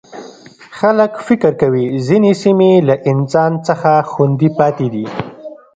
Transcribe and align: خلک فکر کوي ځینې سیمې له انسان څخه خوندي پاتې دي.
خلک 0.77 1.11
فکر 1.27 1.51
کوي 1.61 1.85
ځینې 2.07 2.31
سیمې 2.43 2.71
له 2.87 2.95
انسان 3.11 3.51
څخه 3.67 3.91
خوندي 4.11 4.49
پاتې 4.59 4.87
دي. 4.93 5.05